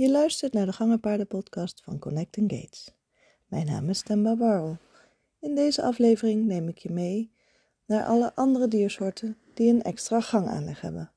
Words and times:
Je 0.00 0.10
luistert 0.10 0.52
naar 0.52 0.66
de 0.66 0.72
Gangenpaarden-podcast 0.72 1.80
van 1.84 1.98
Connecting 1.98 2.52
Gates. 2.52 2.94
Mijn 3.46 3.66
naam 3.66 3.88
is 3.88 4.02
Temba 4.02 4.36
Barrel. 4.36 4.76
In 5.38 5.54
deze 5.54 5.82
aflevering 5.82 6.46
neem 6.46 6.68
ik 6.68 6.78
je 6.78 6.90
mee 6.90 7.32
naar 7.86 8.04
alle 8.04 8.34
andere 8.34 8.68
diersoorten 8.68 9.36
die 9.54 9.72
een 9.72 9.82
extra 9.82 10.20
gangaanleg 10.20 10.80
hebben. 10.80 11.12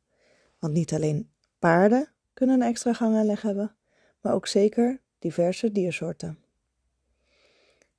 Want 0.60 0.74
niet 0.74 0.94
alleen 0.94 1.30
paarden 1.60 2.10
kunnen 2.34 2.62
een 2.62 2.68
extra 2.68 2.94
gangaanleg 2.94 3.42
hebben, 3.42 3.76
maar 4.22 4.34
ook 4.34 4.48
zeker 4.48 5.02
diverse 5.20 5.72
diersoorten. 5.72 6.38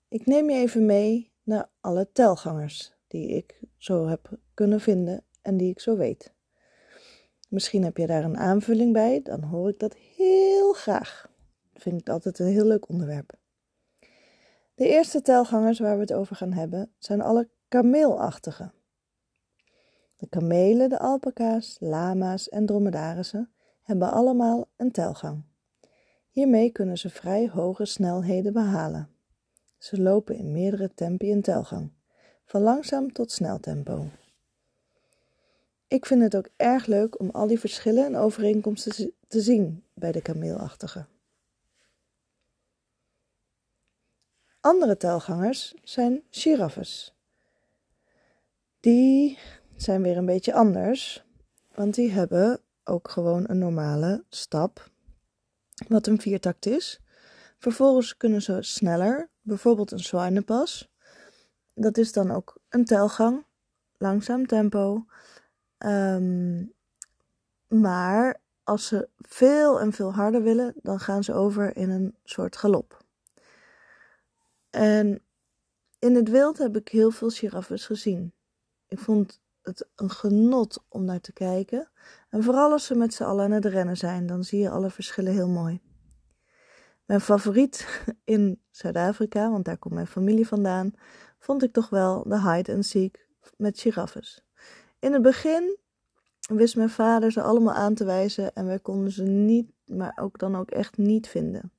Ik 0.09 0.27
neem 0.27 0.51
je 0.51 0.57
even 0.57 0.87
mee 0.87 1.31
naar 1.43 1.69
alle 1.81 2.09
telgangers 2.13 2.93
die 3.07 3.29
ik 3.29 3.61
zo 3.77 4.07
heb 4.07 4.39
kunnen 4.55 4.81
vinden 4.81 5.25
en 5.43 5.57
die 5.57 5.71
ik 5.71 5.81
zo 5.81 5.97
weet. 5.97 6.34
Misschien 7.55 7.85
heb 7.85 7.97
je 7.97 8.07
daar 8.07 8.25
een 8.25 8.37
aanvulling 8.37 8.93
bij, 8.93 9.21
dan 9.23 9.43
hoor 9.43 9.69
ik 9.69 9.79
dat 9.79 9.95
heel 9.95 10.73
graag. 10.73 11.31
Vind 11.75 12.01
ik 12.01 12.09
altijd 12.09 12.39
een 12.39 12.47
heel 12.47 12.65
leuk 12.65 12.89
onderwerp. 12.89 13.33
De 14.75 14.89
eerste 14.89 15.23
telgangers 15.23 15.79
waar 15.79 15.95
we 15.95 16.01
het 16.01 16.13
over 16.13 16.37
gaan 16.37 16.53
hebben 16.53 16.93
zijn 16.99 17.21
alle 17.21 17.49
kameelachtige. 17.69 18.73
De 20.17 20.29
kamelen, 20.29 20.89
de 20.89 20.99
alpaca's, 20.99 21.77
lama's 21.81 22.49
en 22.49 22.67
dromedarissen 22.67 23.53
hebben 23.83 24.11
allemaal 24.11 24.69
een 24.77 24.91
telgang. 24.91 25.45
Hiermee 26.31 26.71
kunnen 26.71 26.99
ze 26.99 27.11
vrij 27.11 27.49
hoge 27.49 27.85
snelheden 27.85 28.53
behalen. 28.53 29.09
Ze 29.79 30.03
lopen 30.03 30.37
in 30.37 30.53
meerdere 30.53 30.95
tempi 30.95 31.31
in 31.31 31.43
telgang, 31.43 31.93
van 32.45 32.63
langzaam 32.63 33.13
tot 33.13 33.31
snel 33.33 33.61
tempo. 33.61 34.07
Ik 35.95 36.07
vind 36.07 36.23
het 36.23 36.37
ook 36.37 36.49
erg 36.57 36.87
leuk 36.87 37.21
om 37.21 37.31
al 37.31 37.47
die 37.47 37.61
verschillen 37.61 38.05
en 38.05 38.17
overeenkomsten 38.17 39.13
te 39.29 39.41
zien 39.41 39.85
bij 39.93 40.13
de 40.13 40.23
kameelachtige. 40.23 41.07
Andere 44.61 44.97
telgangers 44.97 45.75
zijn 45.83 46.23
giraffes. 46.31 47.15
Die 48.81 49.39
zijn 49.77 50.03
weer 50.03 50.17
een 50.17 50.27
beetje 50.27 50.55
anders, 50.55 51.25
want 51.75 51.95
die 51.95 52.11
hebben 52.11 52.61
ook 52.85 53.11
gewoon 53.11 53.45
een 53.49 53.59
normale 53.59 54.25
stap, 54.29 54.91
wat 55.89 56.07
een 56.07 56.21
viertakt 56.21 56.67
is. 56.67 57.01
Vervolgens 57.59 58.17
kunnen 58.17 58.43
ze 58.43 58.63
sneller, 58.63 59.31
bijvoorbeeld 59.43 59.91
een 59.91 59.99
zwijnenpas. 59.99 60.93
Dat 61.75 61.97
is 61.97 62.13
dan 62.13 62.31
ook 62.31 62.59
een 62.69 62.85
telgang, 62.85 63.45
langzaam 63.99 64.47
tempo. 64.47 65.07
Um, 65.85 66.73
maar 67.69 68.41
als 68.63 68.87
ze 68.87 69.09
veel 69.17 69.81
en 69.81 69.93
veel 69.93 70.13
harder 70.13 70.43
willen, 70.43 70.75
dan 70.83 71.01
gaan 71.01 71.25
ze 71.25 71.35
over 71.35 71.77
in 71.77 71.91
een 71.91 72.15
soort 72.23 72.57
galop. 72.57 73.05
En 74.71 75.23
in 75.99 76.15
het 76.15 76.29
wild 76.29 76.59
heb 76.59 76.77
ik 76.77 76.89
heel 76.89 77.11
veel 77.11 77.29
giraffes 77.29 77.87
gezien. 77.87 78.33
Ik 78.87 78.99
vond 78.99 79.41
het 79.63 79.89
een 79.97 80.11
genot 80.11 80.85
om 80.89 81.05
naar 81.05 81.21
te 81.21 81.33
kijken. 81.33 81.91
En 82.31 82.43
vooral 82.43 82.73
als 82.73 82.87
ze 82.87 82.95
met 82.95 83.15
z'n 83.15 83.23
allen 83.23 83.45
aan 83.45 83.51
het 83.51 83.65
rennen 83.65 83.97
zijn, 83.97 84.27
dan 84.27 84.45
zie 84.45 84.61
je 84.61 84.71
alle 84.71 84.91
verschillen 84.91 85.33
heel 85.33 85.49
mooi. 85.49 85.81
Mijn 87.05 87.21
favoriet 87.21 88.05
in 88.25 88.63
Zuid-Afrika, 88.71 89.51
want 89.51 89.65
daar 89.65 89.79
komt 89.79 89.95
mijn 89.95 90.07
familie 90.07 90.47
vandaan, 90.47 90.93
vond 91.39 91.63
ik 91.63 91.73
toch 91.73 91.89
wel 91.89 92.23
de 92.29 92.41
hide 92.41 92.75
and 92.75 92.87
seek 92.87 93.29
met 93.57 93.81
giraffes. 93.81 94.45
In 95.05 95.13
het 95.13 95.23
begin 95.23 95.77
wist 96.41 96.77
mijn 96.77 96.91
vader 96.91 97.33
ze 97.33 97.43
allemaal 97.43 97.75
aan 97.75 97.95
te 97.95 98.05
wijzen 98.05 98.55
en 98.55 98.67
wij 98.67 98.79
konden 98.79 99.13
ze 99.13 99.23
niet, 99.23 99.71
maar 99.87 100.19
ook 100.21 100.39
dan 100.39 100.57
ook 100.57 100.71
echt 100.71 100.97
niet 100.97 101.29
vinden. 101.29 101.73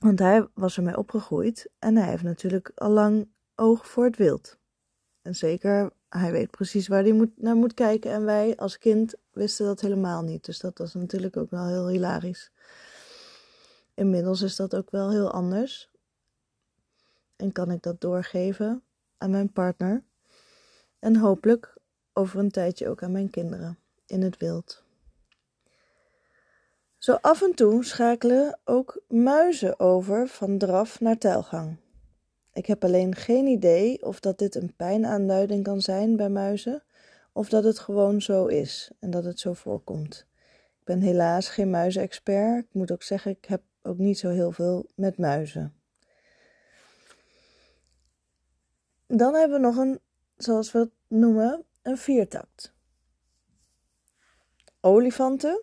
Want 0.00 0.18
hij 0.18 0.48
was 0.54 0.76
ermee 0.76 0.96
opgegroeid 0.96 1.70
en 1.78 1.96
hij 1.96 2.08
heeft 2.08 2.22
natuurlijk 2.22 2.72
al 2.74 2.90
lang 2.90 3.28
oog 3.54 3.88
voor 3.88 4.04
het 4.04 4.16
wild. 4.16 4.58
En 5.22 5.34
zeker, 5.34 5.90
hij 6.08 6.32
weet 6.32 6.50
precies 6.50 6.88
waar 6.88 7.02
hij 7.02 7.12
moet, 7.12 7.42
naar 7.42 7.56
moet 7.56 7.74
kijken. 7.74 8.10
En 8.10 8.24
wij 8.24 8.56
als 8.56 8.78
kind 8.78 9.14
wisten 9.32 9.66
dat 9.66 9.80
helemaal 9.80 10.22
niet. 10.22 10.44
Dus 10.44 10.58
dat 10.58 10.78
was 10.78 10.94
natuurlijk 10.94 11.36
ook 11.36 11.50
wel 11.50 11.66
heel 11.66 11.88
hilarisch. 11.88 12.52
Inmiddels 13.94 14.42
is 14.42 14.56
dat 14.56 14.76
ook 14.76 14.90
wel 14.90 15.10
heel 15.10 15.30
anders. 15.30 15.90
En 17.36 17.52
kan 17.52 17.70
ik 17.70 17.82
dat 17.82 18.00
doorgeven 18.00 18.82
aan 19.18 19.30
mijn 19.30 19.52
partner. 19.52 20.06
En 20.98 21.16
hopelijk 21.16 21.74
over 22.12 22.38
een 22.38 22.50
tijdje 22.50 22.88
ook 22.88 23.02
aan 23.02 23.12
mijn 23.12 23.30
kinderen 23.30 23.78
in 24.06 24.22
het 24.22 24.36
wild. 24.36 24.82
Zo 26.98 27.18
af 27.20 27.42
en 27.42 27.54
toe 27.54 27.84
schakelen 27.84 28.58
ook 28.64 29.02
muizen 29.08 29.80
over 29.80 30.28
van 30.28 30.58
draf 30.58 31.00
naar 31.00 31.18
tuilgang. 31.18 31.76
Ik 32.52 32.66
heb 32.66 32.84
alleen 32.84 33.14
geen 33.14 33.46
idee 33.46 34.04
of 34.06 34.20
dat 34.20 34.38
dit 34.38 34.54
een 34.54 34.74
pijnaanduiding 34.76 35.62
kan 35.62 35.80
zijn 35.80 36.16
bij 36.16 36.28
muizen, 36.28 36.82
of 37.32 37.48
dat 37.48 37.64
het 37.64 37.78
gewoon 37.78 38.22
zo 38.22 38.46
is 38.46 38.90
en 38.98 39.10
dat 39.10 39.24
het 39.24 39.40
zo 39.40 39.52
voorkomt. 39.52 40.26
Ik 40.80 40.84
ben 40.84 41.00
helaas 41.00 41.48
geen 41.48 41.70
muizenexpert. 41.70 42.64
Ik 42.64 42.72
moet 42.72 42.92
ook 42.92 43.02
zeggen, 43.02 43.30
ik 43.30 43.44
heb 43.44 43.62
ook 43.82 43.98
niet 43.98 44.18
zo 44.18 44.28
heel 44.28 44.52
veel 44.52 44.86
met 44.94 45.18
muizen. 45.18 45.74
Dan 49.06 49.34
hebben 49.34 49.60
we 49.60 49.66
nog 49.66 49.76
een, 49.76 50.00
zoals 50.38 50.72
we 50.72 50.78
het 50.78 50.90
noemen, 51.08 51.64
een 51.82 51.98
viertakt. 51.98 52.72
Olifanten 54.80 55.62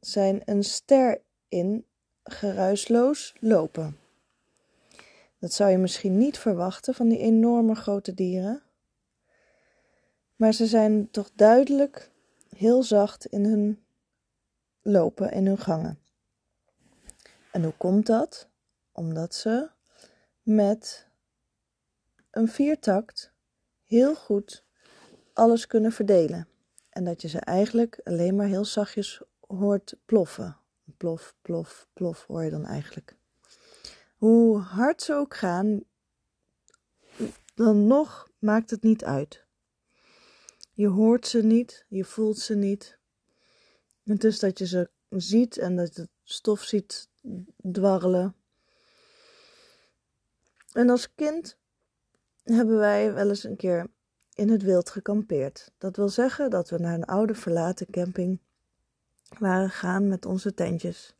zijn 0.00 0.42
een 0.44 0.64
ster 0.64 1.22
in 1.48 1.86
geruisloos 2.24 3.34
lopen. 3.40 3.98
Dat 5.38 5.52
zou 5.52 5.70
je 5.70 5.78
misschien 5.78 6.18
niet 6.18 6.38
verwachten 6.38 6.94
van 6.94 7.08
die 7.08 7.18
enorme 7.18 7.74
grote 7.74 8.14
dieren. 8.14 8.62
Maar 10.36 10.52
ze 10.52 10.66
zijn 10.66 11.10
toch 11.10 11.30
duidelijk 11.34 12.10
heel 12.56 12.82
zacht 12.82 13.26
in 13.26 13.44
hun 13.44 13.84
lopen, 14.82 15.32
in 15.32 15.46
hun 15.46 15.58
gangen. 15.58 15.98
En 17.52 17.62
hoe 17.62 17.76
komt 17.76 18.06
dat? 18.06 18.48
Omdat 18.92 19.34
ze 19.34 19.70
met 20.42 21.06
een 22.30 22.48
viertakt 22.48 23.34
heel 23.86 24.14
goed 24.14 24.64
alles 25.32 25.66
kunnen 25.66 25.92
verdelen. 25.92 26.48
En 26.90 27.04
dat 27.04 27.22
je 27.22 27.28
ze 27.28 27.38
eigenlijk 27.38 28.00
alleen 28.04 28.36
maar 28.36 28.46
heel 28.46 28.64
zachtjes 28.64 29.22
hoort 29.40 29.96
ploffen. 30.04 30.56
Plof, 30.96 31.34
plof, 31.42 31.88
plof 31.92 32.24
hoor 32.26 32.44
je 32.44 32.50
dan 32.50 32.64
eigenlijk. 32.64 33.16
Hoe 34.16 34.58
hard 34.58 35.02
ze 35.02 35.14
ook 35.14 35.36
gaan, 35.36 35.82
dan 37.54 37.86
nog 37.86 38.30
maakt 38.38 38.70
het 38.70 38.82
niet 38.82 39.04
uit. 39.04 39.44
Je 40.72 40.88
hoort 40.88 41.26
ze 41.26 41.42
niet, 41.42 41.84
je 41.88 42.04
voelt 42.04 42.38
ze 42.38 42.54
niet. 42.54 42.98
Het 44.04 44.24
is 44.24 44.38
dat 44.38 44.58
je 44.58 44.66
ze 44.66 44.90
ziet 45.08 45.58
en 45.58 45.76
dat 45.76 45.94
je 45.94 46.00
het 46.00 46.10
stof 46.22 46.62
ziet 46.62 47.08
dwarrelen. 47.72 48.34
En 50.72 50.90
als 50.90 51.14
kind 51.14 51.58
hebben 52.54 52.78
wij 52.78 53.14
wel 53.14 53.28
eens 53.28 53.44
een 53.44 53.56
keer 53.56 53.86
in 54.34 54.50
het 54.50 54.62
wild 54.62 54.90
gekampeerd. 54.90 55.72
Dat 55.78 55.96
wil 55.96 56.08
zeggen 56.08 56.50
dat 56.50 56.70
we 56.70 56.78
naar 56.78 56.94
een 56.94 57.04
oude 57.04 57.34
verlaten 57.34 57.90
camping 57.90 58.40
waren 59.38 59.70
gegaan 59.70 60.08
met 60.08 60.26
onze 60.26 60.54
tentjes. 60.54 61.16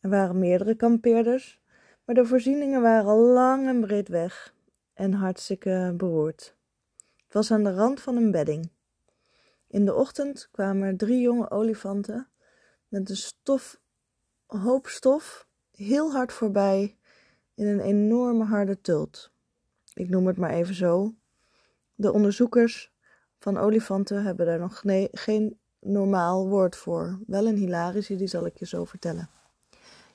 Er 0.00 0.10
waren 0.10 0.38
meerdere 0.38 0.74
kampeerders, 0.74 1.60
maar 2.04 2.14
de 2.14 2.26
voorzieningen 2.26 2.82
waren 2.82 3.14
lang 3.14 3.66
en 3.66 3.80
breed 3.80 4.08
weg 4.08 4.54
en 4.94 5.12
hartstikke 5.12 5.94
beroerd. 5.96 6.56
Het 7.24 7.32
was 7.32 7.50
aan 7.50 7.64
de 7.64 7.74
rand 7.74 8.00
van 8.00 8.16
een 8.16 8.30
bedding. 8.30 8.70
In 9.68 9.84
de 9.84 9.94
ochtend 9.94 10.48
kwamen 10.50 10.88
er 10.88 10.96
drie 10.96 11.20
jonge 11.20 11.50
olifanten 11.50 12.28
met 12.88 13.10
een 13.10 13.16
stof, 13.16 13.80
hoop 14.46 14.86
stof 14.86 15.46
heel 15.70 16.12
hard 16.12 16.32
voorbij 16.32 16.96
in 17.54 17.66
een 17.66 17.80
enorme 17.80 18.44
harde 18.44 18.80
tult. 18.80 19.33
Ik 19.94 20.08
noem 20.08 20.26
het 20.26 20.36
maar 20.36 20.50
even 20.50 20.74
zo, 20.74 21.14
de 21.94 22.12
onderzoekers 22.12 22.92
van 23.38 23.58
olifanten 23.58 24.24
hebben 24.24 24.46
daar 24.46 24.58
nog 24.58 24.82
geen 25.12 25.58
normaal 25.80 26.48
woord 26.48 26.76
voor. 26.76 27.18
Wel 27.26 27.46
een 27.46 27.56
hilarische, 27.56 28.16
die 28.16 28.26
zal 28.26 28.46
ik 28.46 28.58
je 28.58 28.66
zo 28.66 28.84
vertellen. 28.84 29.28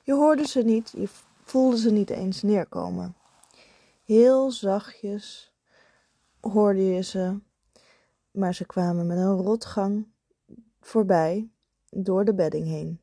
Je 0.02 0.14
hoorde 0.14 0.46
ze 0.46 0.62
niet, 0.62 0.92
je 0.96 1.08
voelde 1.42 1.78
ze 1.78 1.90
niet 1.90 2.10
eens 2.10 2.42
neerkomen. 2.42 3.14
Heel 4.04 4.50
zachtjes 4.50 5.52
hoorde 6.40 6.84
je 6.84 7.02
ze, 7.02 7.38
maar 8.30 8.54
ze 8.54 8.66
kwamen 8.66 9.06
met 9.06 9.18
een 9.18 9.36
rotgang 9.36 10.06
voorbij 10.80 11.50
door 11.90 12.24
de 12.24 12.34
bedding 12.34 12.66
heen. 12.66 13.00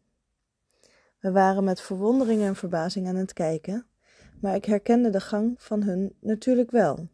We 1.20 1.32
waren 1.32 1.64
met 1.64 1.82
verwondering 1.82 2.42
en 2.42 2.56
verbazing 2.56 3.08
aan 3.08 3.16
het 3.16 3.34
kijken, 3.34 3.86
maar 4.40 4.56
ik 4.56 4.66
herkende 4.66 5.10
de 5.10 5.20
gang 5.20 5.56
van 5.58 5.84
hun 5.84 6.16
natuurlijk 6.20 6.72
wel. 6.72 7.08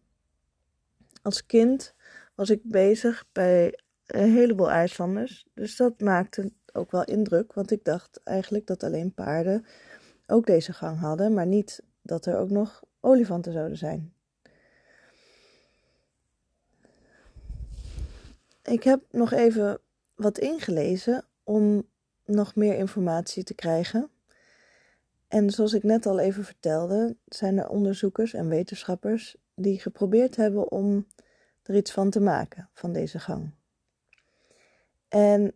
Als 1.21 1.45
kind 1.45 1.93
was 2.35 2.49
ik 2.49 2.61
bezig 2.63 3.25
bij 3.31 3.79
een 4.05 4.31
heleboel 4.31 4.71
IJslanders. 4.71 5.45
Dus 5.53 5.75
dat 5.75 5.99
maakte 5.99 6.51
ook 6.73 6.91
wel 6.91 7.03
indruk, 7.03 7.53
want 7.53 7.71
ik 7.71 7.83
dacht 7.83 8.19
eigenlijk 8.23 8.67
dat 8.67 8.83
alleen 8.83 9.13
paarden 9.13 9.65
ook 10.27 10.45
deze 10.45 10.73
gang 10.73 10.99
hadden, 10.99 11.33
maar 11.33 11.47
niet 11.47 11.83
dat 12.01 12.25
er 12.25 12.37
ook 12.37 12.49
nog 12.49 12.83
olifanten 12.99 13.53
zouden 13.53 13.77
zijn. 13.77 14.13
Ik 18.63 18.83
heb 18.83 19.01
nog 19.11 19.31
even 19.31 19.79
wat 20.15 20.37
ingelezen 20.37 21.25
om 21.43 21.87
nog 22.25 22.55
meer 22.55 22.75
informatie 22.75 23.43
te 23.43 23.53
krijgen. 23.53 24.09
En 25.33 25.49
zoals 25.49 25.73
ik 25.73 25.83
net 25.83 26.05
al 26.05 26.19
even 26.19 26.43
vertelde, 26.43 27.15
zijn 27.25 27.57
er 27.57 27.69
onderzoekers 27.69 28.33
en 28.33 28.47
wetenschappers 28.47 29.35
die 29.55 29.79
geprobeerd 29.79 30.35
hebben 30.35 30.71
om 30.71 31.07
er 31.63 31.75
iets 31.75 31.91
van 31.91 32.09
te 32.09 32.19
maken, 32.19 32.69
van 32.73 32.93
deze 32.93 33.19
gang. 33.19 33.51
En 35.07 35.55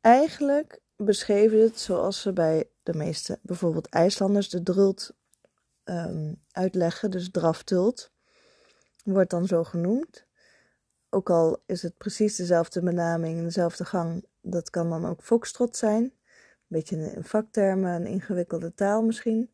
eigenlijk 0.00 0.80
beschreven 0.96 1.60
het 1.60 1.78
zoals 1.78 2.20
ze 2.20 2.32
bij 2.32 2.68
de 2.82 2.94
meeste, 2.94 3.38
bijvoorbeeld 3.42 3.88
IJslanders, 3.88 4.48
de 4.48 4.62
drult 4.62 5.14
um, 5.84 6.42
uitleggen, 6.50 7.10
dus 7.10 7.30
draftult, 7.30 8.10
wordt 9.02 9.30
dan 9.30 9.46
zo 9.46 9.64
genoemd. 9.64 10.26
Ook 11.10 11.30
al 11.30 11.62
is 11.66 11.82
het 11.82 11.96
precies 11.96 12.36
dezelfde 12.36 12.82
benaming 12.82 13.38
en 13.38 13.44
dezelfde 13.44 13.84
gang, 13.84 14.24
dat 14.40 14.70
kan 14.70 14.90
dan 14.90 15.06
ook 15.06 15.22
foxtrot 15.22 15.76
zijn. 15.76 16.12
Een 16.68 16.80
beetje 16.80 17.12
in 17.14 17.24
vaktermen, 17.24 17.92
een 17.92 18.06
ingewikkelde 18.06 18.74
taal 18.74 19.02
misschien. 19.02 19.50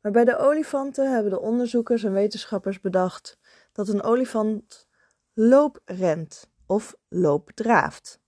Maar 0.00 0.12
bij 0.12 0.24
de 0.24 0.38
olifanten 0.38 1.12
hebben 1.12 1.30
de 1.30 1.40
onderzoekers 1.40 2.04
en 2.04 2.12
wetenschappers 2.12 2.80
bedacht 2.80 3.38
dat 3.72 3.88
een 3.88 4.02
olifant 4.02 4.88
looprent 5.32 6.50
of 6.66 6.96
loopdraaft. 7.08 8.20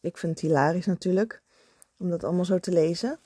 Ik 0.00 0.18
vind 0.18 0.32
het 0.32 0.40
hilarisch 0.40 0.86
natuurlijk 0.86 1.42
om 1.98 2.10
dat 2.10 2.24
allemaal 2.24 2.44
zo 2.44 2.58
te 2.58 2.72
lezen. 2.72 3.20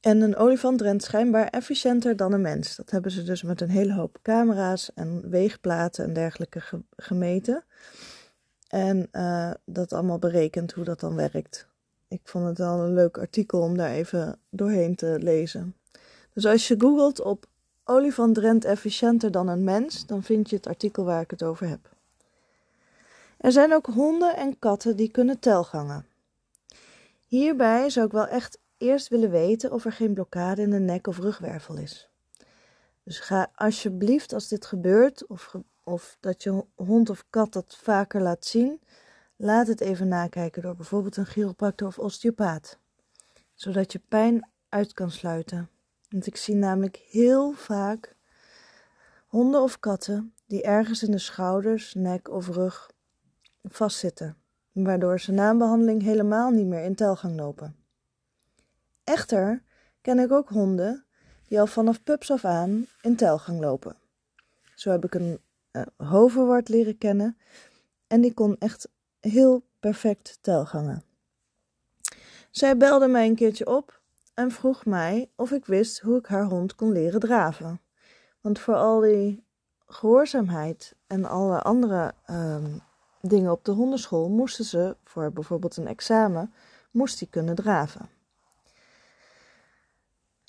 En 0.00 0.20
een 0.20 0.36
olifant 0.36 0.80
rent 0.80 1.02
schijnbaar 1.02 1.48
efficiënter 1.48 2.16
dan 2.16 2.32
een 2.32 2.40
mens. 2.40 2.76
Dat 2.76 2.90
hebben 2.90 3.10
ze 3.10 3.22
dus 3.22 3.42
met 3.42 3.60
een 3.60 3.68
hele 3.68 3.92
hoop 3.92 4.18
camera's 4.22 4.92
en 4.94 5.30
weegplaten 5.30 6.04
en 6.04 6.12
dergelijke 6.12 6.60
gemeten. 6.96 7.64
En 8.68 9.08
uh, 9.12 9.50
dat 9.64 9.92
allemaal 9.92 10.18
berekend 10.18 10.72
hoe 10.72 10.84
dat 10.84 11.00
dan 11.00 11.14
werkt. 11.14 11.68
Ik 12.08 12.20
vond 12.24 12.46
het 12.46 12.58
wel 12.58 12.80
een 12.80 12.94
leuk 12.94 13.18
artikel 13.18 13.60
om 13.60 13.76
daar 13.76 13.90
even 13.90 14.38
doorheen 14.50 14.94
te 14.94 15.18
lezen. 15.20 15.74
Dus 16.32 16.46
als 16.46 16.68
je 16.68 16.80
googelt 16.80 17.20
op 17.20 17.46
olifant 17.84 18.38
rent 18.38 18.64
efficiënter 18.64 19.30
dan 19.30 19.48
een 19.48 19.64
mens, 19.64 20.06
dan 20.06 20.22
vind 20.22 20.50
je 20.50 20.56
het 20.56 20.66
artikel 20.66 21.04
waar 21.04 21.20
ik 21.20 21.30
het 21.30 21.42
over 21.42 21.68
heb. 21.68 21.92
Er 23.36 23.52
zijn 23.52 23.72
ook 23.72 23.86
honden 23.86 24.36
en 24.36 24.58
katten 24.58 24.96
die 24.96 25.10
kunnen 25.10 25.38
telgangen. 25.38 26.06
Hierbij 27.26 27.90
zou 27.90 28.06
ik 28.06 28.12
wel 28.12 28.26
echt 28.26 28.58
eerst 28.78 29.08
willen 29.08 29.30
weten 29.30 29.72
of 29.72 29.84
er 29.84 29.92
geen 29.92 30.14
blokkade 30.14 30.62
in 30.62 30.70
de 30.70 30.78
nek 30.78 31.06
of 31.06 31.18
rugwervel 31.18 31.76
is. 31.76 32.08
Dus 33.02 33.18
ga 33.18 33.50
alsjeblieft, 33.54 34.32
als 34.32 34.48
dit 34.48 34.66
gebeurt, 34.66 35.26
of, 35.26 35.54
of 35.82 36.16
dat 36.20 36.42
je 36.42 36.64
hond 36.74 37.10
of 37.10 37.24
kat 37.30 37.52
dat 37.52 37.76
vaker 37.82 38.20
laat 38.20 38.44
zien, 38.44 38.80
laat 39.36 39.66
het 39.66 39.80
even 39.80 40.08
nakijken 40.08 40.62
door 40.62 40.76
bijvoorbeeld 40.76 41.16
een 41.16 41.26
chiropractor 41.26 41.88
of 41.88 41.98
osteopaat, 41.98 42.78
zodat 43.54 43.92
je 43.92 44.00
pijn 44.08 44.48
uit 44.68 44.92
kan 44.92 45.10
sluiten. 45.10 45.68
Want 46.08 46.26
ik 46.26 46.36
zie 46.36 46.54
namelijk 46.54 46.96
heel 46.96 47.52
vaak 47.52 48.16
honden 49.26 49.62
of 49.62 49.78
katten 49.78 50.34
die 50.46 50.62
ergens 50.62 51.02
in 51.02 51.10
de 51.10 51.18
schouders, 51.18 51.94
nek 51.94 52.30
of 52.30 52.48
rug 52.48 52.90
vastzitten, 53.62 54.36
waardoor 54.72 55.20
ze 55.20 55.32
na 55.32 55.50
een 55.50 55.58
behandeling 55.58 56.02
helemaal 56.02 56.50
niet 56.50 56.66
meer 56.66 56.84
in 56.84 56.94
telgang 56.94 57.36
lopen. 57.36 57.76
Echter 59.04 59.62
ken 60.00 60.18
ik 60.18 60.32
ook 60.32 60.48
honden 60.48 61.04
die 61.48 61.60
al 61.60 61.66
vanaf 61.66 62.02
pups 62.02 62.30
af 62.30 62.44
aan 62.44 62.86
in 63.00 63.16
telgang 63.16 63.60
lopen. 63.60 63.96
Zo 64.74 64.90
heb 64.90 65.04
ik 65.04 65.14
een 65.14 65.40
uh, 65.72 65.82
hoverwart 65.96 66.68
leren 66.68 66.98
kennen 66.98 67.36
en 68.06 68.20
die 68.20 68.34
kon 68.34 68.56
echt 68.58 68.88
heel 69.30 69.62
perfect 69.80 70.38
telgangen. 70.40 71.02
Zij 72.50 72.76
belde 72.76 73.06
mij 73.06 73.26
een 73.26 73.34
keertje 73.34 73.66
op 73.66 74.00
en 74.34 74.50
vroeg 74.50 74.84
mij 74.84 75.30
of 75.36 75.50
ik 75.50 75.66
wist 75.66 76.00
hoe 76.00 76.18
ik 76.18 76.26
haar 76.26 76.44
hond 76.44 76.74
kon 76.74 76.92
leren 76.92 77.20
draven. 77.20 77.80
Want 78.40 78.58
voor 78.58 78.74
al 78.74 79.00
die 79.00 79.44
gehoorzaamheid 79.86 80.94
en 81.06 81.24
alle 81.24 81.62
andere 81.62 82.14
um, 82.30 82.80
dingen 83.20 83.52
op 83.52 83.64
de 83.64 83.72
hondenschool 83.72 84.28
moesten 84.28 84.64
ze, 84.64 84.96
voor 85.04 85.32
bijvoorbeeld 85.32 85.76
een 85.76 85.86
examen, 85.86 86.54
moest 86.90 87.18
hij 87.18 87.28
kunnen 87.28 87.54
draven. 87.54 88.08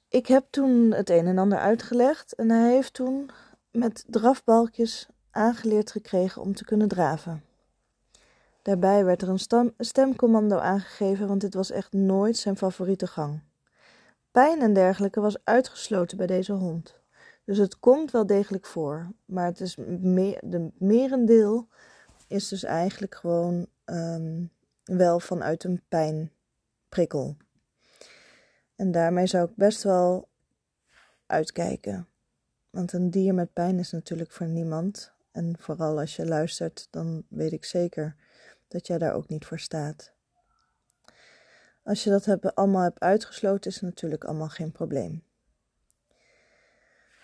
Ik 0.09 0.27
heb 0.27 0.45
toen 0.49 0.91
het 0.91 1.09
een 1.09 1.27
en 1.27 1.37
ander 1.37 1.57
uitgelegd 1.57 2.35
en 2.35 2.49
hij 2.49 2.71
heeft 2.71 2.93
toen 2.93 3.29
met 3.71 4.05
drafbalkjes 4.07 5.07
aangeleerd 5.31 5.91
gekregen 5.91 6.41
om 6.41 6.55
te 6.55 6.65
kunnen 6.65 6.87
draven. 6.87 7.43
Daarbij 8.65 9.05
werd 9.05 9.21
er 9.21 9.29
een 9.29 9.73
stemcommando 9.77 10.57
aangegeven, 10.57 11.27
want 11.27 11.41
dit 11.41 11.53
was 11.53 11.71
echt 11.71 11.93
nooit 11.93 12.37
zijn 12.37 12.57
favoriete 12.57 13.07
gang. 13.07 13.39
Pijn 14.31 14.61
en 14.61 14.73
dergelijke 14.73 15.19
was 15.19 15.43
uitgesloten 15.43 16.17
bij 16.17 16.27
deze 16.27 16.51
hond. 16.51 16.99
Dus 17.43 17.57
het 17.57 17.79
komt 17.79 18.11
wel 18.11 18.25
degelijk 18.25 18.65
voor, 18.65 19.11
maar 19.25 19.45
het 19.45 19.59
is 19.59 19.75
meer, 19.99 20.39
de 20.43 20.71
merendeel 20.77 21.67
is 22.27 22.47
dus 22.47 22.63
eigenlijk 22.63 23.15
gewoon 23.15 23.67
um, 23.85 24.51
wel 24.83 25.19
vanuit 25.19 25.63
een 25.63 25.81
pijnprikkel. 25.87 27.37
En 28.75 28.91
daarmee 28.91 29.27
zou 29.27 29.49
ik 29.49 29.55
best 29.55 29.83
wel 29.83 30.27
uitkijken. 31.25 32.07
Want 32.69 32.93
een 32.93 33.09
dier 33.09 33.33
met 33.33 33.53
pijn 33.53 33.79
is 33.79 33.91
natuurlijk 33.91 34.31
voor 34.31 34.47
niemand. 34.47 35.11
En 35.31 35.55
vooral 35.59 35.99
als 35.99 36.15
je 36.15 36.25
luistert, 36.25 36.87
dan 36.89 37.23
weet 37.29 37.51
ik 37.51 37.65
zeker 37.65 38.15
dat 38.67 38.87
jij 38.87 38.97
daar 38.97 39.13
ook 39.13 39.27
niet 39.27 39.45
voor 39.45 39.59
staat. 39.59 40.13
Als 41.83 42.03
je 42.03 42.09
dat 42.09 42.25
hebt, 42.25 42.55
allemaal 42.55 42.81
hebt 42.81 42.99
uitgesloten, 42.99 43.71
is 43.71 43.75
het 43.75 43.83
natuurlijk 43.83 44.23
allemaal 44.23 44.49
geen 44.49 44.71
probleem. 44.71 45.23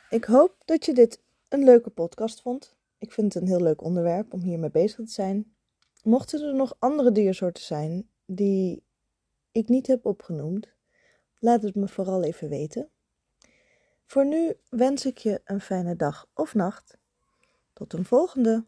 Ik 0.10 0.24
hoop 0.24 0.56
dat 0.66 0.86
je 0.86 0.94
dit 0.94 1.22
een 1.48 1.64
leuke 1.64 1.90
podcast 1.90 2.42
vond. 2.42 2.76
Ik 2.98 3.12
vind 3.12 3.34
het 3.34 3.44
een 3.44 3.50
heel 3.50 3.62
leuk 3.62 3.82
onderwerp 3.82 4.34
om 4.34 4.42
hiermee 4.42 4.72
bezig 4.72 5.06
te 5.06 5.12
zijn. 5.12 5.56
Mochten 6.04 6.42
er 6.42 6.56
nog 6.56 6.76
andere 6.80 7.12
diersoorten 7.12 7.64
zijn 7.64 8.10
die 8.26 8.84
ik 9.52 9.68
niet 9.68 9.88
heb 9.88 10.06
opgenoemd, 10.06 10.68
laat 11.40 11.62
het 11.62 11.76
me 11.76 11.88
vooral 11.88 12.24
even 12.24 12.50
weten. 12.50 12.90
Voor 14.06 14.26
nu 14.26 14.56
wens 14.70 15.06
ik 15.06 15.18
je 15.18 15.42
een 15.46 15.62
fijne 15.62 15.96
dag 15.96 16.30
of 16.34 16.54
nacht. 16.54 16.98
Tot 17.74 17.94
een 17.94 18.06
volgende. 18.06 18.66